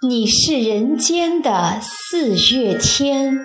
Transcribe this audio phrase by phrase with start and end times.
[0.00, 3.36] 你是人间的四月天。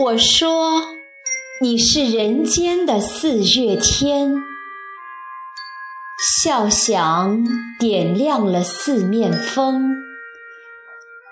[0.00, 0.82] 我说，
[1.60, 4.34] 你是人间的四月天，
[6.42, 7.44] 笑响
[7.78, 9.94] 点亮了四面风，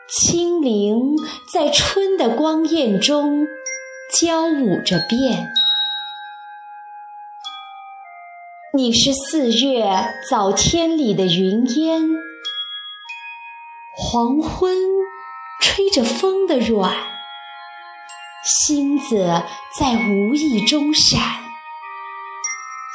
[0.06, 1.16] 清灵
[1.52, 3.48] 在春的光艳中
[4.20, 5.52] 交舞着变。
[8.76, 9.86] 你是四月
[10.28, 12.10] 早天里的云烟，
[13.94, 14.76] 黄昏
[15.60, 16.92] 吹着风的软。
[18.42, 19.44] 星子
[19.78, 21.20] 在无意中闪，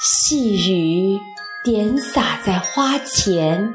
[0.01, 1.17] 细雨
[1.63, 3.73] 点洒在花前。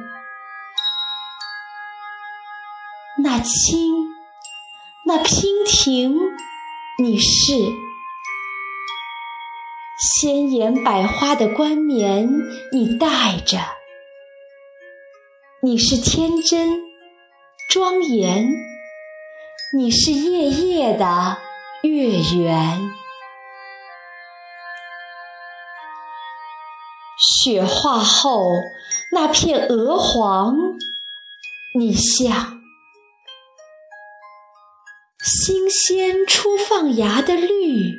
[3.22, 3.94] 那青，
[5.06, 6.18] 那娉婷，
[6.98, 7.54] 你是
[9.96, 12.28] 鲜艳百花的冠冕，
[12.72, 13.58] 你戴着。
[15.62, 16.82] 你是天真
[17.70, 18.48] 庄严，
[19.76, 21.38] 你是夜夜的。
[21.84, 22.80] 月圆，
[27.18, 28.42] 雪化后
[29.12, 30.56] 那片鹅黄，
[31.78, 32.62] 你像
[35.22, 37.98] 新鲜初放芽的绿，